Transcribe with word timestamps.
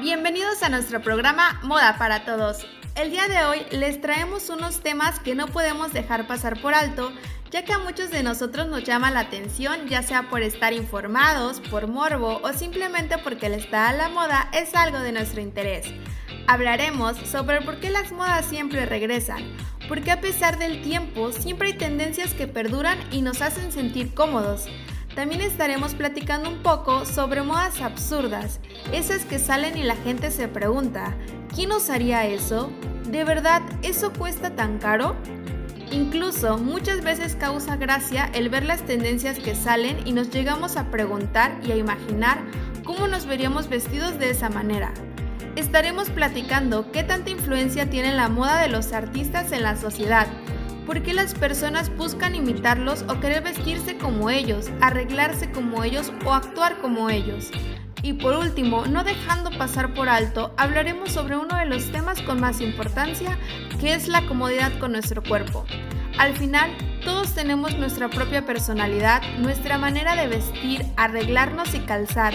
Bienvenidos 0.00 0.62
a 0.62 0.70
nuestro 0.70 1.02
programa 1.02 1.60
Moda 1.62 1.98
para 1.98 2.24
Todos. 2.24 2.66
El 2.94 3.10
día 3.10 3.28
de 3.28 3.44
hoy 3.44 3.66
les 3.70 4.00
traemos 4.00 4.48
unos 4.48 4.80
temas 4.80 5.20
que 5.20 5.34
no 5.34 5.46
podemos 5.46 5.92
dejar 5.92 6.26
pasar 6.26 6.58
por 6.62 6.72
alto, 6.72 7.12
ya 7.50 7.66
que 7.66 7.74
a 7.74 7.78
muchos 7.78 8.10
de 8.10 8.22
nosotros 8.22 8.66
nos 8.66 8.84
llama 8.84 9.10
la 9.10 9.20
atención, 9.20 9.88
ya 9.88 10.02
sea 10.02 10.30
por 10.30 10.40
estar 10.40 10.72
informados, 10.72 11.60
por 11.60 11.86
morbo 11.86 12.40
o 12.42 12.52
simplemente 12.54 13.18
porque 13.18 13.46
el 13.46 13.54
estar 13.54 13.94
a 13.94 13.96
la 13.96 14.08
moda 14.08 14.48
es 14.54 14.74
algo 14.74 15.00
de 15.00 15.12
nuestro 15.12 15.42
interés. 15.42 15.86
Hablaremos 16.46 17.18
sobre 17.28 17.60
por 17.60 17.78
qué 17.80 17.90
las 17.90 18.10
modas 18.10 18.46
siempre 18.46 18.86
regresan, 18.86 19.44
porque 19.86 20.12
a 20.12 20.22
pesar 20.22 20.58
del 20.58 20.80
tiempo 20.80 21.30
siempre 21.32 21.68
hay 21.68 21.74
tendencias 21.74 22.32
que 22.32 22.46
perduran 22.46 22.98
y 23.12 23.20
nos 23.20 23.42
hacen 23.42 23.70
sentir 23.70 24.14
cómodos. 24.14 24.66
También 25.14 25.40
estaremos 25.40 25.94
platicando 25.94 26.48
un 26.48 26.58
poco 26.62 27.04
sobre 27.04 27.42
modas 27.42 27.80
absurdas, 27.80 28.60
esas 28.92 29.24
que 29.24 29.38
salen 29.38 29.76
y 29.76 29.82
la 29.82 29.96
gente 29.96 30.30
se 30.30 30.46
pregunta, 30.46 31.14
¿quién 31.54 31.72
usaría 31.72 32.26
eso? 32.26 32.70
¿De 33.10 33.24
verdad 33.24 33.62
eso 33.82 34.12
cuesta 34.12 34.54
tan 34.54 34.78
caro? 34.78 35.16
Incluso 35.90 36.58
muchas 36.58 37.02
veces 37.02 37.34
causa 37.34 37.74
gracia 37.74 38.30
el 38.32 38.48
ver 38.48 38.64
las 38.64 38.82
tendencias 38.82 39.40
que 39.40 39.56
salen 39.56 40.06
y 40.06 40.12
nos 40.12 40.30
llegamos 40.30 40.76
a 40.76 40.90
preguntar 40.92 41.58
y 41.64 41.72
a 41.72 41.76
imaginar 41.76 42.38
cómo 42.84 43.08
nos 43.08 43.26
veríamos 43.26 43.68
vestidos 43.68 44.16
de 44.20 44.30
esa 44.30 44.48
manera. 44.48 44.92
Estaremos 45.56 46.08
platicando 46.10 46.92
qué 46.92 47.02
tanta 47.02 47.30
influencia 47.30 47.90
tiene 47.90 48.14
la 48.14 48.28
moda 48.28 48.60
de 48.62 48.68
los 48.68 48.92
artistas 48.92 49.50
en 49.50 49.64
la 49.64 49.76
sociedad, 49.76 50.28
por 50.90 51.04
qué 51.04 51.14
las 51.14 51.34
personas 51.34 51.88
buscan 51.96 52.34
imitarlos 52.34 53.04
o 53.06 53.20
querer 53.20 53.44
vestirse 53.44 53.96
como 53.96 54.28
ellos, 54.28 54.68
arreglarse 54.80 55.52
como 55.52 55.84
ellos 55.84 56.12
o 56.26 56.34
actuar 56.34 56.78
como 56.78 57.10
ellos. 57.10 57.52
Y 58.02 58.14
por 58.14 58.34
último, 58.34 58.84
no 58.86 59.04
dejando 59.04 59.56
pasar 59.56 59.94
por 59.94 60.08
alto, 60.08 60.52
hablaremos 60.56 61.12
sobre 61.12 61.36
uno 61.36 61.56
de 61.56 61.66
los 61.66 61.92
temas 61.92 62.20
con 62.22 62.40
más 62.40 62.60
importancia, 62.60 63.38
que 63.80 63.94
es 63.94 64.08
la 64.08 64.26
comodidad 64.26 64.76
con 64.80 64.90
nuestro 64.90 65.22
cuerpo. 65.22 65.64
Al 66.18 66.34
final, 66.34 66.72
todos 67.04 67.34
tenemos 67.34 67.76
nuestra 67.76 68.08
propia 68.08 68.44
personalidad, 68.44 69.22
nuestra 69.38 69.78
manera 69.78 70.16
de 70.16 70.28
vestir, 70.28 70.84
arreglarnos 70.96 71.74
y 71.74 71.80
calzar. 71.80 72.34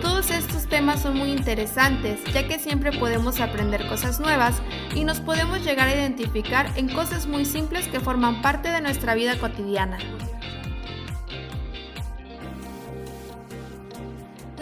Todos 0.00 0.30
estos 0.30 0.66
temas 0.66 1.00
son 1.00 1.16
muy 1.16 1.30
interesantes, 1.30 2.22
ya 2.32 2.46
que 2.46 2.58
siempre 2.58 2.92
podemos 2.92 3.40
aprender 3.40 3.86
cosas 3.86 4.20
nuevas 4.20 4.60
y 4.94 5.04
nos 5.04 5.20
podemos 5.20 5.64
llegar 5.64 5.88
a 5.88 5.94
identificar 5.94 6.70
en 6.76 6.88
cosas 6.88 7.26
muy 7.26 7.44
simples 7.44 7.88
que 7.88 8.00
forman 8.00 8.42
parte 8.42 8.70
de 8.70 8.80
nuestra 8.80 9.14
vida 9.14 9.38
cotidiana. 9.38 9.98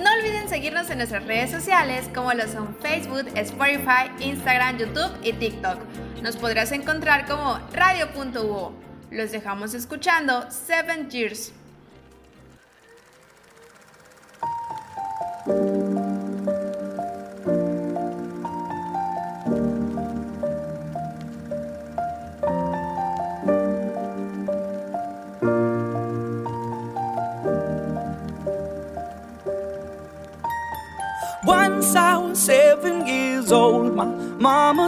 No 0.02 0.12
olviden 0.12 0.48
seguirnos 0.48 0.90
en 0.90 0.98
nuestras 0.98 1.24
redes 1.24 1.50
sociales 1.50 2.08
como 2.14 2.32
lo 2.32 2.46
son 2.48 2.76
Facebook, 2.80 3.26
Spotify, 3.34 4.10
Instagram, 4.20 4.78
YouTube 4.78 5.12
y 5.22 5.32
TikTok. 5.32 5.78
Nos 6.22 6.36
podrás 6.36 6.72
encontrar 6.72 7.26
como 7.26 7.58
radio.uo. 7.72 8.86
Los 9.10 9.30
dejamos 9.30 9.72
escuchando 9.74 10.50
Seven 10.50 11.08
Years. 11.10 11.52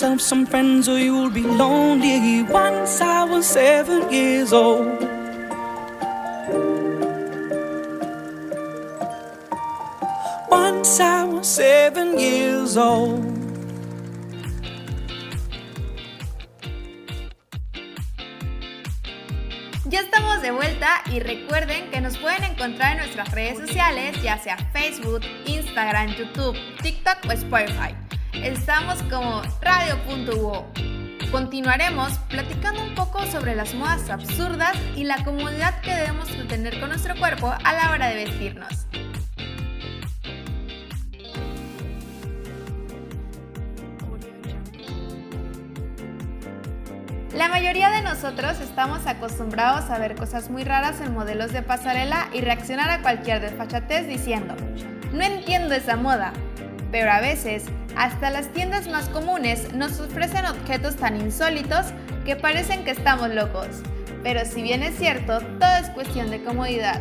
yourself 0.00 0.20
some 0.22 0.46
friends 0.46 0.88
or 0.88 0.98
you'll 0.98 1.28
be 1.28 1.42
lonely. 1.42 2.42
Once 2.44 3.02
I 3.02 3.22
was 3.24 3.44
seven 3.44 4.10
years 4.10 4.50
old. 4.50 4.98
Once 10.48 11.00
I 11.00 11.24
was 11.24 11.46
seven 11.46 12.18
years 12.18 12.78
old. 12.78 13.22
Ya 19.84 20.00
estamos 20.00 20.40
de 20.40 20.50
vuelta 20.50 21.02
y 21.12 21.20
recuerden 21.20 21.90
que 21.90 22.00
nos 22.00 22.16
pueden 22.16 22.44
encontrar 22.44 22.92
en 22.92 22.98
nuestras 23.00 23.30
redes 23.32 23.58
sociales, 23.58 24.22
ya 24.22 24.38
sea 24.38 24.56
Facebook, 24.72 25.20
Instagram, 25.44 26.14
YouTube, 26.16 26.56
TikTok 26.80 27.18
o 27.28 27.32
Spotify. 27.32 28.09
Estamos 28.32 29.02
como 29.10 29.42
radio.uo. 29.60 30.66
Continuaremos 31.30 32.12
platicando 32.28 32.82
un 32.82 32.94
poco 32.94 33.24
sobre 33.26 33.54
las 33.54 33.74
modas 33.74 34.08
absurdas 34.08 34.76
y 34.96 35.04
la 35.04 35.22
comodidad 35.24 35.80
que 35.80 35.94
debemos 35.94 36.28
tener 36.48 36.80
con 36.80 36.88
nuestro 36.88 37.16
cuerpo 37.16 37.52
a 37.52 37.72
la 37.72 37.90
hora 37.90 38.08
de 38.08 38.24
vestirnos. 38.24 38.86
La 47.34 47.48
mayoría 47.48 47.90
de 47.90 48.02
nosotros 48.02 48.58
estamos 48.60 49.06
acostumbrados 49.06 49.88
a 49.90 49.98
ver 49.98 50.14
cosas 50.14 50.50
muy 50.50 50.64
raras 50.64 51.00
en 51.00 51.14
modelos 51.14 51.52
de 51.52 51.62
pasarela 51.62 52.28
y 52.32 52.40
reaccionar 52.40 52.90
a 52.90 53.02
cualquier 53.02 53.40
desfachatez 53.40 54.06
diciendo, 54.06 54.54
no 55.12 55.22
entiendo 55.22 55.74
esa 55.74 55.96
moda. 55.96 56.32
Pero 56.90 57.10
a 57.10 57.20
veces, 57.20 57.64
hasta 57.96 58.30
las 58.30 58.48
tiendas 58.48 58.88
más 58.88 59.08
comunes 59.08 59.72
nos 59.72 60.00
ofrecen 60.00 60.46
objetos 60.46 60.96
tan 60.96 61.20
insólitos 61.20 61.86
que 62.24 62.36
parecen 62.36 62.84
que 62.84 62.90
estamos 62.90 63.30
locos. 63.30 63.68
Pero 64.22 64.44
si 64.44 64.62
bien 64.62 64.82
es 64.82 64.96
cierto, 64.96 65.40
todo 65.40 65.76
es 65.80 65.88
cuestión 65.90 66.30
de 66.30 66.42
comodidad. 66.42 67.00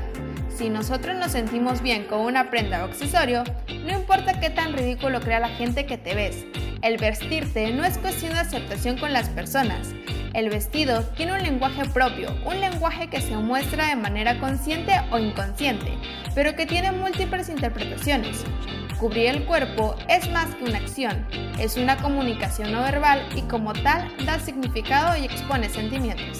Si 0.55 0.69
nosotros 0.69 1.15
nos 1.15 1.31
sentimos 1.31 1.81
bien 1.81 2.05
con 2.05 2.19
una 2.19 2.49
prenda 2.49 2.83
o 2.83 2.87
accesorio, 2.87 3.43
no 3.67 3.93
importa 3.93 4.39
qué 4.39 4.49
tan 4.49 4.73
ridículo 4.73 5.21
crea 5.21 5.39
la 5.39 5.49
gente 5.49 5.85
que 5.85 5.97
te 5.97 6.15
ves. 6.15 6.45
El 6.81 6.97
vestirte 6.97 7.71
no 7.71 7.83
es 7.83 7.97
cuestión 7.97 8.33
de 8.33 8.39
aceptación 8.39 8.97
con 8.97 9.11
las 9.11 9.29
personas, 9.29 9.93
el 10.33 10.49
vestido 10.49 11.03
tiene 11.17 11.33
un 11.33 11.41
lenguaje 11.41 11.85
propio, 11.85 12.29
un 12.45 12.59
lenguaje 12.59 13.07
que 13.07 13.19
se 13.19 13.35
muestra 13.35 13.87
de 13.87 13.95
manera 13.95 14.39
consciente 14.39 14.93
o 15.11 15.17
inconsciente, 15.17 15.97
pero 16.35 16.55
que 16.55 16.67
tiene 16.67 16.91
múltiples 16.91 17.49
interpretaciones. 17.49 18.43
Cubrir 18.99 19.27
el 19.27 19.45
cuerpo 19.45 19.95
es 20.09 20.29
más 20.29 20.53
que 20.55 20.65
una 20.65 20.77
acción, 20.77 21.25
es 21.57 21.77
una 21.77 21.95
comunicación 21.95 22.73
no 22.73 22.81
verbal 22.81 23.25
y 23.33 23.43
como 23.43 23.71
tal 23.71 24.13
da 24.25 24.39
significado 24.39 25.15
y 25.15 25.23
expone 25.23 25.69
sentimientos. 25.69 26.39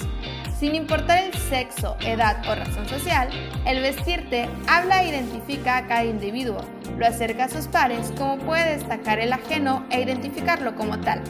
Sin 0.58 0.74
importar 0.74 1.24
el 1.24 1.32
sexo, 1.32 1.96
edad 2.00 2.46
o 2.46 2.54
razón 2.54 2.86
social, 2.86 3.30
el 3.64 3.80
vestirte 3.80 4.46
habla 4.68 5.02
e 5.02 5.08
identifica 5.08 5.78
a 5.78 5.86
cada 5.86 6.04
individuo, 6.04 6.60
lo 6.98 7.06
acerca 7.06 7.44
a 7.44 7.48
sus 7.48 7.66
pares 7.66 8.12
como 8.18 8.36
puede 8.36 8.76
destacar 8.76 9.20
el 9.20 9.32
ajeno 9.32 9.86
e 9.90 10.02
identificarlo 10.02 10.74
como 10.74 11.00
tal. 11.00 11.22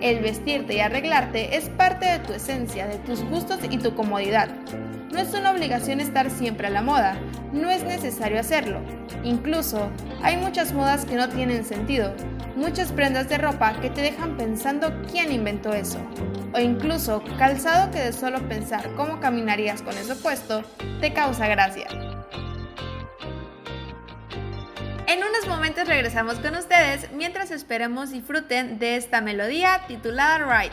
El 0.00 0.24
vestirte 0.24 0.74
y 0.74 0.80
arreglarte 0.80 1.56
es 1.56 1.68
parte 1.68 2.06
de 2.06 2.18
tu 2.18 2.32
esencia, 2.32 2.88
de 2.88 2.98
tus 2.98 3.22
gustos 3.22 3.60
y 3.70 3.78
tu 3.78 3.94
comodidad. 3.94 4.48
No 5.12 5.20
es 5.20 5.32
una 5.34 5.52
obligación 5.52 6.00
estar 6.00 6.28
siempre 6.28 6.66
a 6.66 6.70
la 6.70 6.82
moda, 6.82 7.16
no 7.52 7.70
es 7.70 7.84
necesario 7.84 8.40
hacerlo. 8.40 8.80
Incluso, 9.24 9.90
hay 10.22 10.36
muchas 10.36 10.72
modas 10.72 11.06
que 11.06 11.16
no 11.16 11.28
tienen 11.30 11.64
sentido, 11.64 12.14
muchas 12.56 12.92
prendas 12.92 13.28
de 13.28 13.38
ropa 13.38 13.80
que 13.80 13.88
te 13.88 14.02
dejan 14.02 14.36
pensando 14.36 14.92
quién 15.10 15.32
inventó 15.32 15.72
eso. 15.72 15.98
O 16.52 16.60
incluso, 16.60 17.22
calzado 17.38 17.90
que 17.90 18.00
de 18.00 18.12
solo 18.12 18.46
pensar 18.48 18.88
cómo 18.96 19.20
caminarías 19.20 19.80
con 19.80 19.96
eso 19.96 20.16
puesto, 20.22 20.62
te 21.00 21.12
causa 21.14 21.48
gracia. 21.48 21.86
En 25.06 25.18
unos 25.18 25.46
momentos 25.48 25.88
regresamos 25.88 26.34
con 26.36 26.54
ustedes 26.54 27.10
mientras 27.12 27.50
esperemos 27.50 28.10
disfruten 28.10 28.78
de 28.78 28.96
esta 28.96 29.20
melodía 29.20 29.82
titulada 29.88 30.38
Right. 30.38 30.72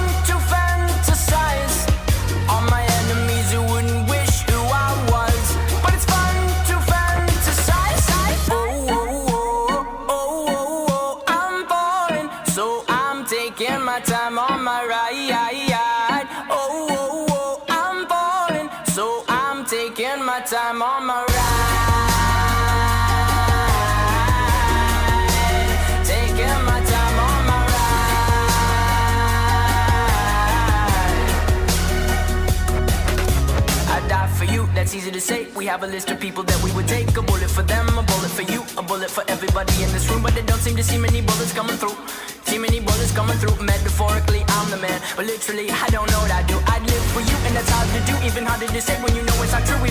my 20.41 20.47
time 20.47 20.81
on 20.81 21.05
my 21.05 21.21
ride 21.21 21.27
Taking 26.03 26.65
my 26.65 26.81
time 26.91 27.19
on 27.19 27.45
my 27.45 27.65
ride 27.67 27.91
I 33.87 34.07
die 34.07 34.27
for 34.37 34.45
you, 34.45 34.67
that's 34.73 34.95
easy 34.95 35.11
to 35.11 35.21
say. 35.21 35.47
We 35.55 35.65
have 35.65 35.83
a 35.83 35.87
list 35.87 36.09
of 36.09 36.19
people 36.19 36.43
that 36.43 36.63
we 36.63 36.71
would 36.71 36.87
take. 36.87 37.15
A 37.17 37.21
bullet 37.21 37.49
for 37.49 37.63
them, 37.63 37.87
a 37.89 38.03
bullet 38.03 38.31
for 38.31 38.43
you, 38.43 38.63
a 38.77 38.81
bullet 38.81 39.11
for 39.11 39.23
everybody 39.27 39.83
in 39.83 39.91
this 39.91 40.09
room. 40.09 40.23
But 40.23 40.33
they 40.33 40.41
don't 40.41 40.61
seem 40.61 40.75
to 40.77 40.83
see 40.83 40.97
many 40.97 41.21
bullets 41.21 41.53
coming 41.53 41.75
through. 41.75 41.95
See 42.45 42.57
many 42.57 42.79
bullets 42.79 43.11
coming 43.11 43.37
through. 43.37 43.63
Metaphorically, 43.63 44.43
I'm 44.47 44.69
the 44.71 44.77
man. 44.77 45.01
But 45.15 45.25
literally, 45.25 45.69
I 45.69 45.87
don't 45.89 46.09
know 46.11 46.19
what 46.19 46.31
I 46.31 46.43
do. 46.43 46.57
I'd 46.67 46.83
live 46.83 47.05
for 47.13 47.21
you, 47.21 47.37
and 47.45 47.55
that's 47.55 47.69
hard 47.69 47.87
to 47.95 48.01
do. 48.09 48.15
Even 48.25 48.45
harder 48.45 48.67
to 48.67 48.81
say 48.81 48.95
when 49.03 49.15
you 49.15 49.23
know 49.23 49.35
it's 49.43 49.51
not 49.51 49.65
true. 49.65 49.90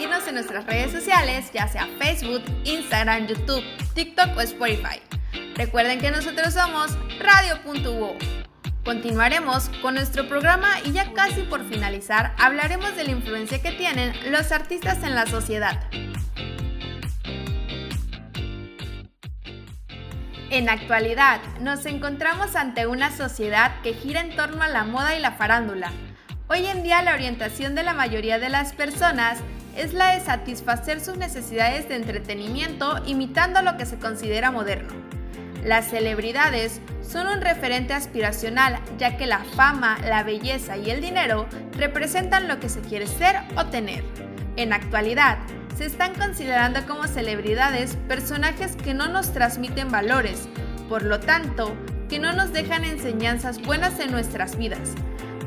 Seguirnos 0.00 0.26
en 0.28 0.34
nuestras 0.34 0.64
redes 0.64 0.92
sociales, 0.92 1.50
ya 1.52 1.68
sea 1.68 1.86
Facebook, 1.98 2.42
Instagram, 2.64 3.26
YouTube, 3.26 3.62
TikTok 3.92 4.34
o 4.34 4.40
Spotify. 4.40 5.02
Recuerden 5.56 6.00
que 6.00 6.10
nosotros 6.10 6.54
somos 6.54 6.96
Radio.uo. 7.18 8.16
Continuaremos 8.82 9.68
con 9.82 9.96
nuestro 9.96 10.26
programa 10.26 10.68
y 10.86 10.92
ya 10.92 11.12
casi 11.12 11.42
por 11.42 11.68
finalizar 11.68 12.34
hablaremos 12.38 12.96
de 12.96 13.04
la 13.04 13.10
influencia 13.10 13.60
que 13.60 13.72
tienen 13.72 14.14
los 14.32 14.52
artistas 14.52 15.02
en 15.02 15.14
la 15.14 15.26
sociedad. 15.26 15.78
En 20.48 20.70
actualidad, 20.70 21.42
nos 21.60 21.84
encontramos 21.84 22.56
ante 22.56 22.86
una 22.86 23.14
sociedad 23.14 23.82
que 23.82 23.92
gira 23.92 24.22
en 24.22 24.34
torno 24.34 24.62
a 24.62 24.68
la 24.68 24.84
moda 24.84 25.14
y 25.14 25.20
la 25.20 25.32
farándula. 25.32 25.92
Hoy 26.48 26.64
en 26.64 26.82
día 26.82 27.02
la 27.02 27.12
orientación 27.12 27.74
de 27.74 27.82
la 27.82 27.92
mayoría 27.92 28.38
de 28.38 28.48
las 28.48 28.72
personas 28.72 29.40
es 29.76 29.94
la 29.94 30.14
de 30.14 30.20
satisfacer 30.20 31.00
sus 31.00 31.16
necesidades 31.16 31.88
de 31.88 31.96
entretenimiento 31.96 33.02
imitando 33.06 33.62
lo 33.62 33.76
que 33.76 33.86
se 33.86 33.98
considera 33.98 34.50
moderno. 34.50 34.92
Las 35.64 35.90
celebridades 35.90 36.80
son 37.02 37.26
un 37.26 37.40
referente 37.40 37.92
aspiracional 37.92 38.78
ya 38.98 39.16
que 39.16 39.26
la 39.26 39.40
fama, 39.40 39.98
la 40.04 40.22
belleza 40.22 40.76
y 40.76 40.90
el 40.90 41.00
dinero 41.00 41.46
representan 41.76 42.48
lo 42.48 42.60
que 42.60 42.68
se 42.68 42.80
quiere 42.80 43.06
ser 43.06 43.36
o 43.56 43.66
tener. 43.66 44.04
En 44.56 44.72
actualidad, 44.72 45.38
se 45.76 45.86
están 45.86 46.14
considerando 46.14 46.86
como 46.86 47.06
celebridades 47.06 47.96
personajes 48.08 48.76
que 48.76 48.94
no 48.94 49.08
nos 49.08 49.32
transmiten 49.32 49.90
valores, 49.90 50.48
por 50.88 51.02
lo 51.02 51.20
tanto, 51.20 51.74
que 52.08 52.18
no 52.18 52.32
nos 52.32 52.52
dejan 52.52 52.84
enseñanzas 52.84 53.62
buenas 53.62 53.98
en 54.00 54.10
nuestras 54.10 54.56
vidas. 54.56 54.94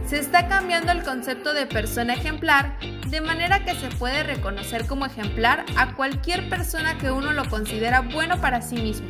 Se 0.08 0.20
está 0.20 0.48
cambiando 0.48 0.92
el 0.92 1.04
concepto 1.04 1.54
de 1.54 1.66
persona 1.66 2.14
ejemplar 2.14 2.78
de 3.14 3.22
manera 3.22 3.64
que 3.64 3.76
se 3.76 3.90
puede 3.90 4.24
reconocer 4.24 4.88
como 4.88 5.06
ejemplar 5.06 5.66
a 5.78 5.94
cualquier 5.94 6.50
persona 6.50 6.98
que 6.98 7.12
uno 7.12 7.32
lo 7.32 7.48
considera 7.48 8.02
bueno 8.02 8.42
para 8.42 8.64
sí 8.64 8.78
mismo. 8.78 9.08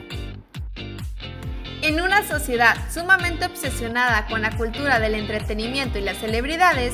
En 1.82 2.02
una 2.02 2.22
sociedad 2.28 2.76
sumamente 2.92 3.46
obsesionada 3.46 4.26
con 4.28 4.42
la 4.42 4.58
cultura 4.58 5.00
del 5.00 5.16
entretenimiento 5.16 6.00
y 6.00 6.02
las 6.02 6.18
celebridades, 6.18 6.94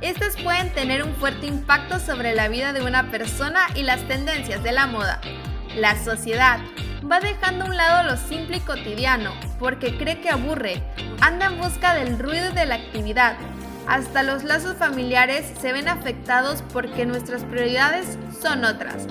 estas 0.00 0.34
pueden 0.34 0.70
tener 0.70 1.04
un 1.04 1.14
fuerte 1.14 1.46
impacto 1.46 2.00
sobre 2.00 2.34
la 2.34 2.48
vida 2.48 2.72
de 2.72 2.82
una 2.82 3.08
persona 3.08 3.60
y 3.76 3.84
las 3.84 4.02
tendencias 4.08 4.60
de 4.64 4.72
la 4.72 4.88
moda. 4.88 5.20
La 5.76 5.96
sociedad 6.02 6.58
va 7.08 7.20
dejando 7.20 7.66
a 7.66 7.68
un 7.68 7.76
lado 7.76 8.10
lo 8.10 8.16
simple 8.16 8.56
y 8.56 8.60
cotidiano 8.60 9.32
porque 9.60 9.96
cree 9.96 10.20
que 10.20 10.30
aburre, 10.30 10.82
anda 11.20 11.46
en 11.46 11.58
busca 11.58 11.94
del 11.94 12.18
ruido 12.18 12.50
y 12.50 12.54
de 12.54 12.66
la 12.66 12.74
actividad. 12.74 13.36
Hasta 13.88 14.22
los 14.22 14.44
lazos 14.44 14.76
familiares 14.76 15.50
se 15.62 15.72
ven 15.72 15.88
afectados 15.88 16.62
porque 16.74 17.06
nuestras 17.06 17.42
prioridades 17.44 18.18
son 18.38 18.66
otras. 18.66 19.06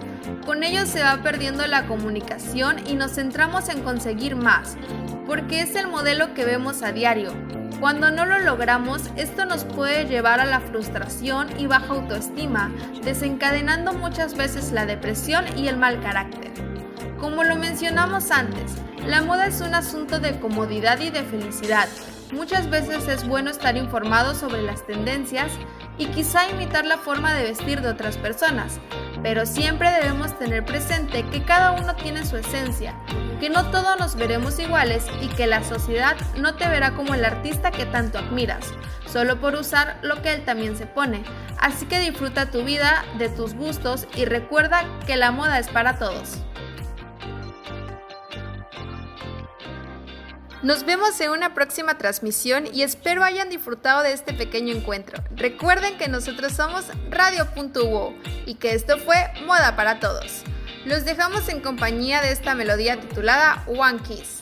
Con 0.46 0.64
ello 0.64 0.86
se 0.86 1.02
va 1.02 1.24
perdiendo 1.24 1.66
la 1.66 1.88
comunicación 1.88 2.88
y 2.88 2.94
nos 2.94 3.16
centramos 3.16 3.70
en 3.70 3.82
conseguir 3.82 4.36
más, 4.36 4.78
porque 5.26 5.62
es 5.62 5.76
el 5.76 5.88
modelo 5.88 6.36
que 6.36 6.46
vemos 6.46 6.84
a 6.84 6.92
diario. 6.92 7.34
Cuando 7.80 8.12
no 8.12 8.28
lo 8.28 8.38
logramos, 8.38 9.02
esto 9.16 9.46
nos 9.46 9.64
puede 9.64 10.06
llevar 10.06 10.40
a 10.40 10.46
la 10.46 10.60
frustración 10.60 11.48
y 11.60 11.66
baja 11.66 11.94
autoestima, 11.94 12.72
desencadenando 13.04 13.94
muchas 13.94 14.36
veces 14.36 14.72
la 14.72 14.86
depresión 14.86 15.46
y 15.58 15.70
el 15.70 15.78
mal 15.78 16.00
carácter. 16.02 16.52
Como 17.20 17.44
lo 17.44 17.56
mencionamos 17.56 18.30
antes, 18.30 18.74
la 19.08 19.24
moda 19.24 19.48
es 19.48 19.60
un 19.62 19.74
asunto 19.74 20.20
de 20.20 20.40
comodidad 20.40 21.00
y 21.00 21.10
de 21.10 21.24
felicidad. 21.24 21.88
Muchas 22.32 22.70
veces 22.70 23.08
es 23.08 23.26
bueno 23.26 23.50
estar 23.50 23.78
informado 23.78 24.36
sobre 24.36 24.62
las 24.62 24.86
tendencias 24.86 25.50
y 25.98 26.08
quizá 26.08 26.50
imitar 26.50 26.86
la 26.86 26.98
forma 26.98 27.34
de 27.34 27.44
vestir 27.44 27.82
de 27.82 27.88
otras 27.88 28.18
personas, 28.18 28.82
pero 29.24 29.46
siempre 29.46 29.92
debemos 29.92 30.38
tener 30.38 30.66
presente 30.66 31.24
que 31.32 31.44
cada 31.44 31.72
uno 31.72 31.96
tiene 31.96 32.26
su 32.26 32.36
esencia, 32.36 32.96
que 33.40 33.50
no 33.50 33.72
todos 33.72 33.98
nos 33.98 34.16
veremos 34.16 34.60
iguales 34.60 35.06
y 35.22 35.28
que 35.30 35.48
la 35.48 35.64
sociedad 35.64 36.18
no 36.38 36.56
te 36.56 36.68
verá 36.68 36.96
como 36.96 37.14
el 37.16 37.24
artista 37.24 37.72
que 37.72 37.86
tanto 37.86 38.18
admiras, 38.18 38.74
solo 39.08 39.40
por 39.40 39.56
usar 39.56 39.98
lo 40.02 40.22
que 40.22 40.34
él 40.34 40.44
también 40.44 40.78
se 40.78 40.86
pone. 40.86 41.24
Así 41.58 41.86
que 41.86 42.02
disfruta 42.02 42.52
tu 42.52 42.64
vida, 42.64 43.06
de 43.18 43.30
tus 43.30 43.54
gustos 43.54 44.06
y 44.16 44.26
recuerda 44.26 44.84
que 45.06 45.16
la 45.16 45.32
moda 45.32 45.60
es 45.60 45.70
para 45.70 45.98
todos. 45.98 46.40
Nos 50.64 50.86
vemos 50.86 51.22
en 51.22 51.30
una 51.30 51.54
próxima 51.54 52.00
transmisión 52.00 52.66
y 52.74 52.82
espero 52.82 53.24
hayan 53.24 53.48
disfrutado 53.50 54.02
de 54.02 54.12
este 54.12 54.34
pequeño 54.34 54.74
encuentro. 54.74 55.24
Recuerden 55.36 55.98
que 56.00 56.08
nosotros 56.08 56.54
somos 56.54 56.86
Radio.wo 57.12 58.16
y 58.48 58.56
que 58.56 58.74
esto 58.74 58.98
fue 58.98 59.18
Moda 59.46 59.76
para 59.76 60.00
Todos. 60.00 60.44
Los 60.86 61.06
dejamos 61.06 61.48
en 61.50 61.62
compañía 61.62 62.22
de 62.22 62.32
esta 62.32 62.56
melodía 62.56 63.00
titulada 63.00 63.64
One 63.68 64.00
Kiss. 64.00 64.42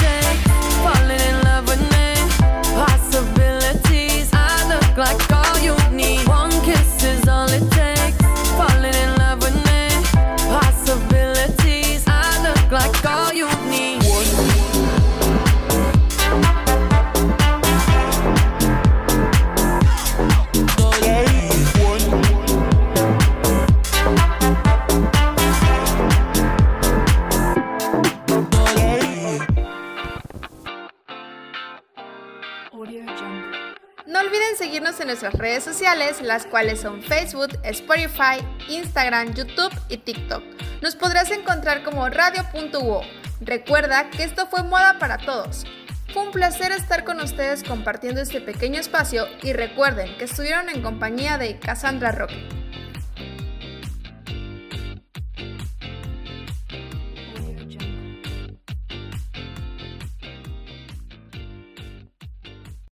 olviden 34.31 34.55
seguirnos 34.55 34.97
en 35.01 35.07
nuestras 35.07 35.33
redes 35.33 35.61
sociales, 35.61 36.21
las 36.21 36.45
cuales 36.45 36.79
son 36.79 37.03
Facebook, 37.03 37.49
Spotify, 37.63 38.39
Instagram, 38.69 39.33
YouTube 39.33 39.73
y 39.89 39.97
TikTok. 39.97 40.41
Nos 40.81 40.95
podrás 40.95 41.31
encontrar 41.31 41.83
como 41.83 42.07
radio.uo. 42.07 43.01
Recuerda 43.41 44.09
que 44.09 44.23
esto 44.23 44.47
fue 44.47 44.63
Moda 44.63 44.99
para 44.99 45.17
Todos. 45.17 45.65
Fue 46.13 46.23
un 46.23 46.31
placer 46.31 46.71
estar 46.71 47.03
con 47.03 47.19
ustedes 47.19 47.61
compartiendo 47.61 48.21
este 48.21 48.39
pequeño 48.39 48.79
espacio 48.79 49.27
y 49.43 49.51
recuerden 49.51 50.17
que 50.17 50.23
estuvieron 50.23 50.69
en 50.69 50.81
compañía 50.81 51.37
de 51.37 51.59
Cassandra 51.59 52.13
Roque. 52.13 52.60